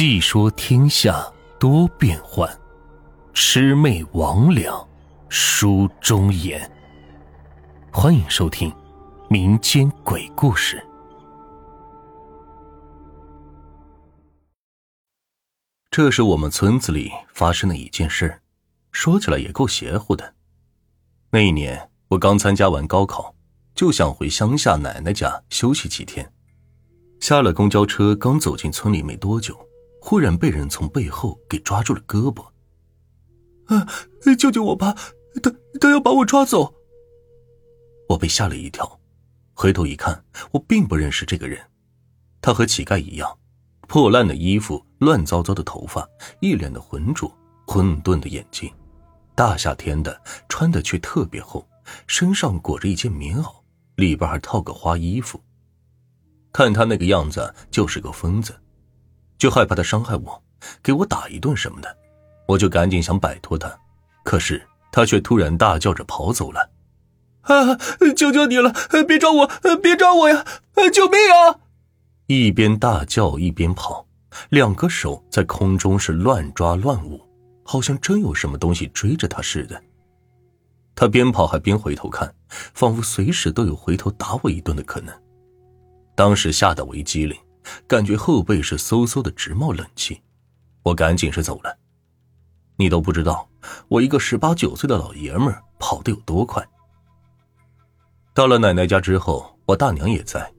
[0.00, 1.28] 细说天下
[1.58, 2.48] 多变幻，
[3.34, 4.86] 魑魅魍魉
[5.28, 6.70] 书中言。
[7.90, 8.72] 欢迎收听
[9.28, 10.80] 民间鬼故事。
[15.90, 18.40] 这是我们村子里发生的一件事，
[18.92, 20.32] 说起来也够邪乎的。
[21.30, 23.34] 那一年，我刚参加完高考，
[23.74, 26.32] 就想回乡下奶奶家休息几天。
[27.18, 29.67] 下了公交车，刚走进村里没多久。
[30.08, 32.42] 忽然被人从背后给抓住了胳膊，
[33.66, 33.86] 啊！
[34.38, 34.96] 救救我吧！
[35.42, 36.74] 他他要把我抓走！
[38.08, 38.98] 我被吓了一跳，
[39.52, 41.60] 回头一看，我并不认识这个人。
[42.40, 43.38] 他和乞丐一样，
[43.86, 46.08] 破烂的衣服，乱糟糟的头发，
[46.40, 47.30] 一脸的浑浊，
[47.66, 48.72] 混沌的眼睛。
[49.34, 50.18] 大夏天的，
[50.48, 51.68] 穿的却特别厚，
[52.06, 53.56] 身上裹着一件棉袄，
[53.96, 55.38] 里边还套个花衣服。
[56.50, 58.58] 看他那个样子，就是个疯子。
[59.38, 60.42] 就害怕他伤害我，
[60.82, 61.96] 给我打一顿什么的，
[62.46, 63.78] 我就赶紧想摆脱他，
[64.24, 66.70] 可是他却突然大叫着跑走了。
[67.42, 67.76] 啊！
[68.14, 68.74] 求求你了，
[69.06, 70.44] 别抓我，别抓我呀！
[70.92, 71.60] 救命啊！
[72.26, 74.06] 一边大叫一边跑，
[74.50, 77.20] 两个手在空中是乱抓乱舞，
[77.64, 79.80] 好像真有什么东西追着他似的。
[80.94, 85.14] 他边跑还边回头看，仿佛随时都有回头打我一顿的可能。
[86.14, 87.38] 当时吓得我一激灵。
[87.86, 90.20] 感觉后背是嗖嗖的直冒冷气，
[90.82, 91.78] 我赶紧是走了。
[92.76, 93.48] 你都不知道，
[93.88, 96.64] 我一个十八九岁的老爷们跑得有多快。
[98.34, 100.52] 到了奶奶家之后，我大娘也在。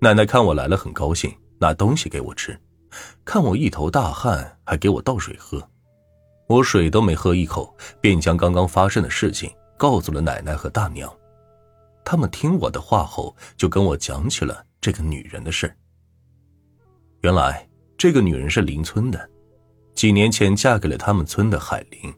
[0.00, 2.56] 奶奶看我来了，很高兴，拿东西给我吃。
[3.24, 5.60] 看我一头大汗，还给我倒水喝。
[6.46, 11.12] 我水都没喝一口，便将刚刚发生的事情告诉了奶奶和大娘。
[12.04, 15.76] 他们听我的话后，就跟我讲起了这个女人的事
[17.28, 19.28] 原来这个女人是邻村的，
[19.94, 22.10] 几年前嫁给了他们村的海玲。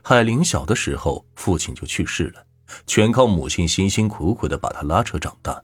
[0.00, 2.46] 海玲小的时候父亲就去世了，
[2.86, 5.60] 全靠母亲辛辛苦苦的把她拉扯长大。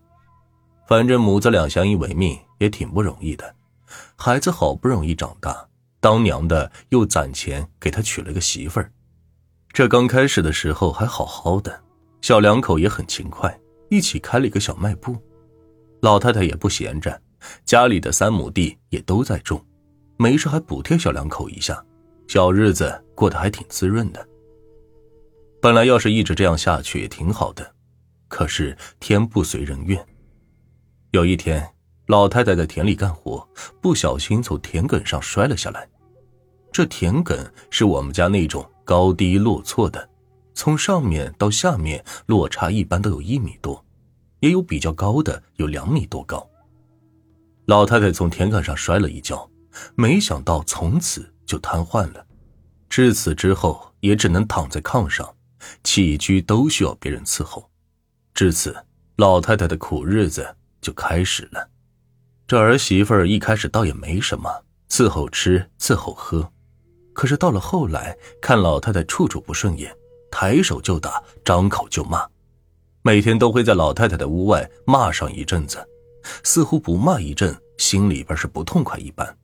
[0.89, 3.55] 反正母子俩相依为命也挺不容易的，
[4.17, 5.69] 孩子好不容易长大，
[6.01, 8.91] 当娘的又攒钱给他娶了个媳妇儿。
[9.73, 11.81] 这刚开始的时候还好好的，
[12.23, 13.57] 小两口也很勤快，
[13.89, 15.17] 一起开了一个小卖部。
[16.01, 17.21] 老太太也不闲着。
[17.65, 19.65] 家里的三亩地也都在种，
[20.17, 21.85] 没事还补贴小两口一下，
[22.29, 24.27] 小日子过得还挺滋润的。
[25.61, 27.75] 本来要是一直这样下去也挺好的，
[28.29, 30.05] 可是天不随人愿。
[31.13, 31.67] 有一天，
[32.07, 33.49] 老太太在田里干活，
[33.81, 35.89] 不小心从田埂上摔了下来。
[36.71, 40.09] 这田埂是我们家那种高低落错的，
[40.55, 43.83] 从上面到下面落差一般都有一米多，
[44.41, 46.47] 也有比较高的，有两米多高。
[47.67, 49.51] 老太太从田埂上摔了一跤，
[49.95, 52.27] 没想到从此就瘫痪了。
[52.91, 55.35] 至此之后，也只能躺在炕上，
[55.83, 57.71] 起居都需要别人伺候。
[58.35, 58.77] 至此，
[59.17, 61.71] 老太太的苦日子就开始了。
[62.47, 64.51] 这儿媳妇儿一开始倒也没什么，
[64.91, 66.53] 伺候吃，伺候喝。
[67.15, 69.97] 可是到了后来，看老太太处处不顺眼，
[70.31, 72.27] 抬手就打，张口就骂，
[73.01, 75.89] 每天都会在老太太的屋外骂上一阵子。
[76.43, 79.37] 似乎不骂一阵，心里边是不痛快一般。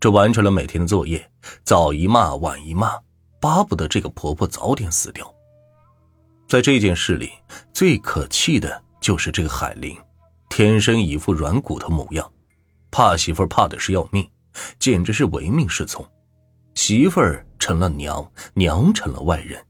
[0.00, 1.30] 这完成了每天的作业，
[1.64, 2.98] 早一骂晚一骂，
[3.40, 5.34] 巴不得这个婆婆早点死掉。
[6.46, 7.32] 在这件事里，
[7.72, 9.96] 最可气的就是这个海玲，
[10.50, 12.30] 天生一副软骨头模样，
[12.90, 14.28] 怕媳妇怕的是要命，
[14.78, 16.06] 简直是唯命是从。
[16.74, 19.64] 媳妇儿成了娘，娘成了外人，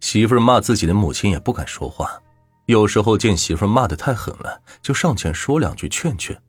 [0.00, 2.21] 媳妇儿骂自己的母亲也不敢说话。
[2.72, 6.40] 有时候见媳妇骂的太狠了，就上前说两句劝劝，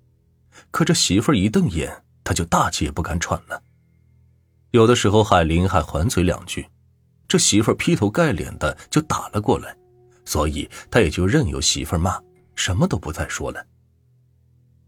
[0.71, 3.61] 可这媳妇一瞪眼，他就大气也不敢喘了。
[4.71, 6.69] 有的时候海林还还嘴两句，
[7.27, 9.75] 这媳妇劈头盖脸的就打了过来，
[10.23, 12.17] 所以他也就任由媳妇骂，
[12.55, 13.65] 什么都不再说了。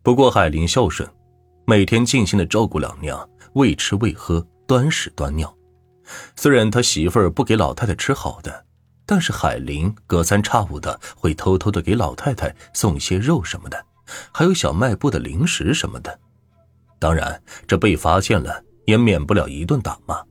[0.02, 1.10] 不过海林孝顺，
[1.66, 5.54] 每天尽心的照顾老娘，喂吃喂喝，端屎端尿。
[6.38, 8.64] 虽然他媳妇不给老太太吃好的。
[9.06, 13.86] 但是海玲隔三差五的会偷偷的给老太太送些肉什么的，
[14.32, 16.20] 还有小卖部的零食什么的。
[16.98, 20.24] 当然，这被发现了也免不了一顿打骂，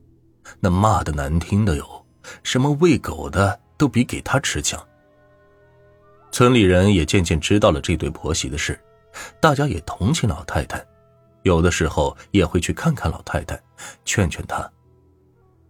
[0.59, 2.05] 那骂的难听的哟，
[2.43, 4.83] 什么喂狗的都比给他吃强。
[6.31, 8.77] 村里人也渐渐知道了这对婆媳的事，
[9.39, 10.83] 大家也同情老太太，
[11.43, 13.57] 有的时候也会去看看老太太，
[14.03, 14.69] 劝劝她。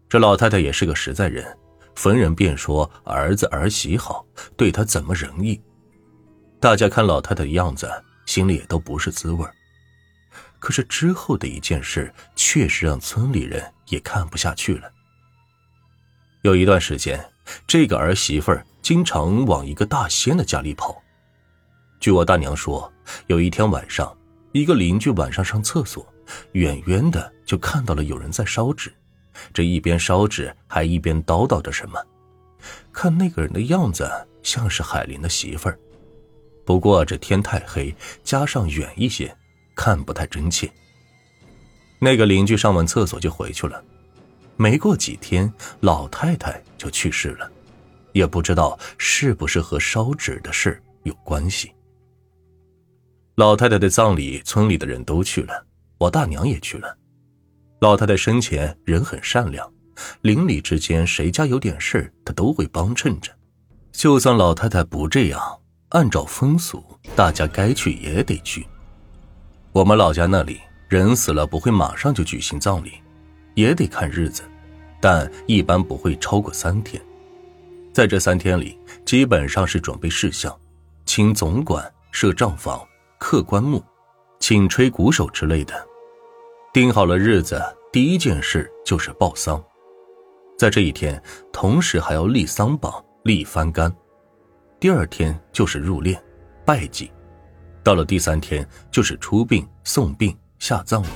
[0.10, 1.46] 这老太太也是个实在人。
[1.96, 4.26] 逢人便说儿子儿媳好，
[4.56, 5.60] 对她怎么仁义。
[6.60, 7.90] 大家看老太太的样子，
[8.26, 9.46] 心里也都不是滋味
[10.60, 14.92] 可是之后的一件事，确实让村里人也看不下去了。
[16.42, 17.24] 有一段时间，
[17.68, 21.02] 这个儿媳妇儿经常往一个大仙的家里跑。
[22.00, 22.92] 据我大娘说，
[23.28, 24.16] 有一天晚上，
[24.54, 26.08] 一个邻居晚上上厕所，
[26.54, 28.92] 远远的就看到了有人在烧纸，
[29.54, 32.00] 这一边烧纸还一边叨叨着什么。
[32.92, 34.10] 看那个人的样子，
[34.42, 35.78] 像是海林的媳妇儿。
[36.66, 39.36] 不过这天太黑，加上远一些，
[39.76, 40.70] 看不太真切。
[42.00, 43.84] 那个邻居上完厕所就回去了。
[44.58, 45.52] 没过几天，
[45.82, 47.52] 老太太就去世了，
[48.14, 51.72] 也不知道是不是和烧纸的事有关系。
[53.36, 55.66] 老太太的葬礼，村里的人都去了，
[55.98, 56.98] 我大娘也去了。
[57.80, 59.70] 老太太生前人很善良，
[60.22, 63.32] 邻里之间谁家有点事她都会帮衬着。
[63.92, 65.42] 就算老太太不这样。
[65.90, 66.84] 按照风俗，
[67.16, 68.66] 大家该去也得去。
[69.72, 72.94] 我们老家那里，人死了不会马上就举行葬礼，
[73.54, 74.42] 也得看日子，
[75.00, 77.02] 但一般不会超过三天。
[77.94, 80.54] 在这三天里，基本上是准备事项，
[81.06, 82.86] 请总管、设账房、
[83.18, 83.82] 刻棺木、
[84.40, 85.88] 请吹鼓手之类的。
[86.76, 89.64] 定好了日子，第一件事就是报丧。
[90.58, 91.24] 在这一天，
[91.54, 93.90] 同时还要立丧榜、立幡杆。
[94.78, 96.20] 第二天就是入殓、
[96.66, 97.10] 拜祭，
[97.82, 101.10] 到了第三天就是出殡、送殡、下葬了。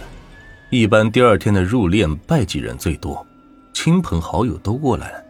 [0.70, 3.28] 一般第二天的入殓、拜祭人最多，
[3.74, 5.26] 亲朋好友都过来了，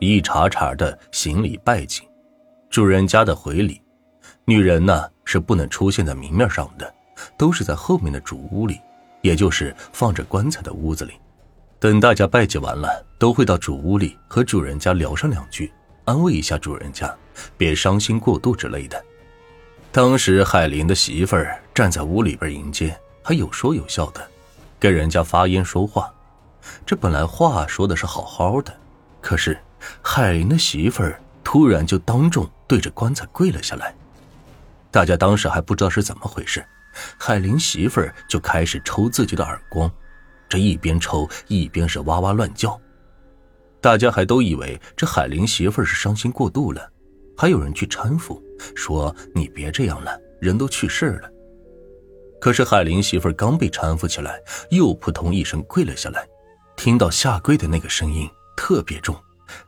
[0.00, 2.00] 一茬茬的行礼拜祭。
[2.70, 3.82] 主人家的回礼，
[4.46, 6.90] 女人呢是不能出现在明面上的，
[7.36, 8.80] 都是在后面的主屋里，
[9.26, 11.14] 也就是放着棺材的屋子里。
[11.80, 15.70] 等大家拜祭完了，都会到主屋里和主人家聊上两句。
[16.04, 17.12] 安慰一下主人家，
[17.58, 19.04] 别伤心过度之类的。
[19.90, 24.24] 当时海林的媳妇儿站在屋里边迎接，还有说有笑的，
[24.78, 26.08] 跟人家发烟说话。
[26.86, 28.72] 这本来话说的是好好的，
[29.20, 29.58] 可是
[30.00, 33.92] 海林的媳妇儿突然就当众对着棺材跪了下来。
[34.92, 36.64] 大家当时还不知道是怎么回事，
[37.18, 39.90] 海林媳妇儿就开始抽自己的耳光，
[40.48, 42.80] 这一边抽一边是哇哇乱叫。
[43.80, 46.90] 大家还都以为这海林媳妇儿是伤心过度了，
[47.36, 48.42] 还有人去搀扶，
[48.74, 51.30] 说：“你别这样了，人都去世了。”
[52.40, 54.40] 可是海林媳妇儿刚被搀扶起来，
[54.70, 56.26] 又扑通一声跪了下来。
[56.76, 59.16] 听到下跪的那个声音特别重，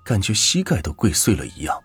[0.05, 1.79] 感觉膝盖都跪碎了一样。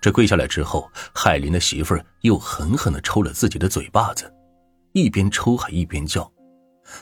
[0.00, 4.32] 这跪下来之后，海林的媳妇又狠狠地抽了自己的嘴巴子，
[4.92, 6.30] 一边抽还一边叫。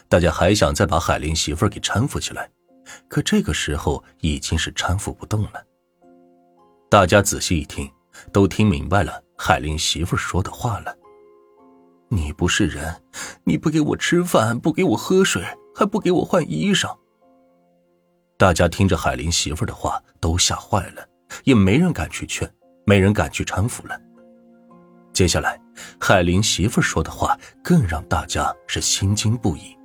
[0.08, 2.50] 大家还想再把海林媳妇给搀扶起来。
[3.06, 5.62] 可这个时候已经是搀扶不动了。
[6.88, 7.90] 大家仔细一听，
[8.32, 10.96] 都听明白了海林媳妇说的话了
[12.08, 13.02] ：“你不是人，
[13.44, 15.44] 你不给我吃饭，不给我喝水，
[15.74, 16.96] 还不给我换衣裳。”
[18.38, 21.06] 大家听着海林媳妇的话，都吓坏了，
[21.44, 22.50] 也没人敢去劝，
[22.88, 24.00] 没人敢去搀扶了。
[25.12, 25.60] 接下来，
[26.00, 29.76] 海林媳妇说的话更让大家是心惊不已。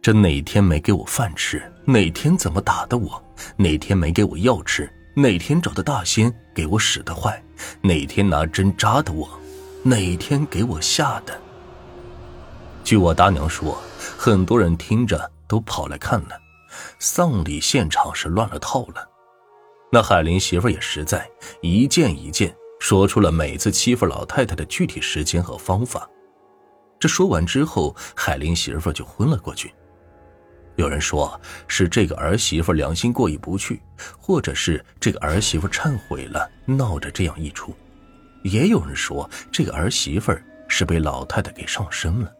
[0.00, 1.60] 这哪天没给我饭吃？
[1.84, 3.20] 哪天怎么打的我？
[3.56, 4.88] 哪天没给我药吃？
[5.16, 7.42] 哪天找的大仙给我使的坏？
[7.80, 9.28] 哪天拿针扎的我？
[9.82, 11.36] 哪天给我吓的？
[12.84, 13.76] 据我大娘说，
[14.16, 16.40] 很多人听着都跑来看了，
[17.00, 19.09] 丧礼现场是乱了套了。
[19.92, 21.28] 那海林媳妇也实在
[21.60, 26.08] 一件一件说出了每次欺负老太太的具体时间和方法。
[26.98, 29.74] 这说完之后，海林媳妇就昏了过去。
[30.76, 33.82] 有人说是这个儿媳妇良心过意不去，
[34.18, 37.72] 或者是这个儿媳妇忏悔了，闹着这样一出；
[38.44, 40.32] 也有人说这个儿媳妇
[40.68, 42.32] 是被老太太给上身了。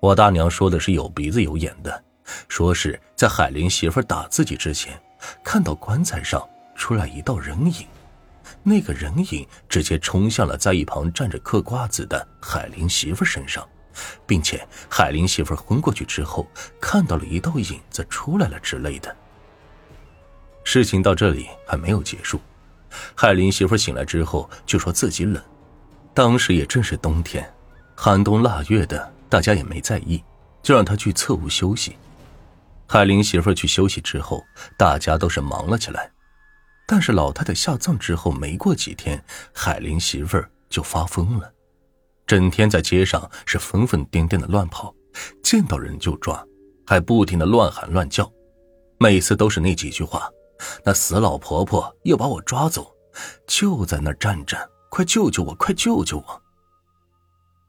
[0.00, 2.02] 我大娘说的是有鼻子有眼的，
[2.48, 4.98] 说是在海林媳妇打自己之前，
[5.42, 7.86] 看到棺材上出来一道人影，
[8.62, 13.66] 那个人影直接冲向了在一旁站着嗑瓜子的海林媳妇身上。
[14.26, 16.46] 并且海林媳妇昏过去之后，
[16.80, 19.12] 看到了一道影子出来了之类的。
[20.64, 22.40] 事情到这里还没有结束，
[23.14, 25.42] 海林媳妇醒来之后就说自己冷，
[26.14, 27.52] 当时也正是冬天，
[27.96, 30.22] 寒冬腊月的，大家也没在意，
[30.62, 31.96] 就让她去侧屋休息。
[32.90, 34.42] 海林媳妇去休息之后，
[34.78, 36.10] 大家都是忙了起来，
[36.86, 41.52] 但是老太太下葬之后没过几天，海林媳妇就发疯了。
[42.26, 44.94] 整天在街上是疯疯癫癫的乱跑，
[45.42, 46.42] 见到人就抓，
[46.86, 48.30] 还不停的乱喊乱叫，
[48.98, 50.30] 每次都是那几句话
[50.82, 52.90] ：“那死老婆婆要把我抓走，
[53.46, 54.56] 就在那站着，
[54.88, 56.42] 快救救我，快救救我！”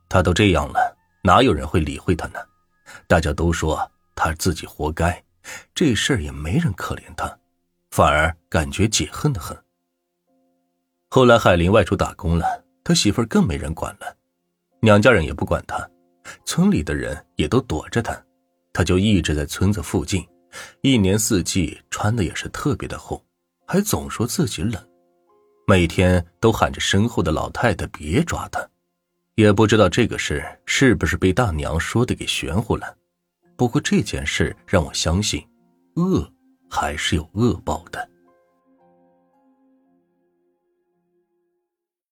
[0.08, 2.40] 他都这样了，哪有人会理会他呢？
[3.06, 5.24] 大家都说他自己活该，
[5.74, 7.40] 这事儿也没人可怜他，
[7.90, 9.58] 反而感觉解恨的很。
[11.10, 14.14] 后来海林外出打工了，他媳妇儿更没人管了，
[14.82, 15.90] 娘家人也不管他，
[16.44, 18.22] 村里的人也都躲着他，
[18.74, 20.28] 他就一直在村子附近，
[20.82, 23.24] 一年四季穿的也是特别的厚，
[23.66, 24.86] 还总说自己冷，
[25.66, 28.70] 每天都喊着身后的老太太别抓他。
[29.36, 32.94] 也不知道这个事是不是被大娘说的给玄乎了，
[33.60, 35.46] 不过这件事让我相信，
[35.98, 36.26] 恶
[36.70, 38.10] 还是有恶报的。